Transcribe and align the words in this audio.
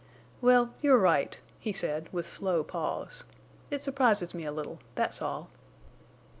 "Well—you're 0.41 0.97
right," 0.97 1.39
he 1.59 1.71
said, 1.71 2.09
with 2.11 2.25
slow 2.25 2.63
pause. 2.63 3.23
"It 3.69 3.83
surprises 3.83 4.33
me 4.33 4.45
a 4.45 4.51
little, 4.51 4.79
that's 4.95 5.21
all." 5.21 5.51